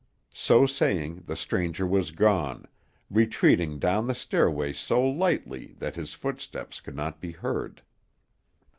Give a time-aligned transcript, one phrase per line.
[0.33, 2.65] So saying the stranger was gone,
[3.11, 7.83] retreating down the stairway so lightly that his footsteps could not be heard.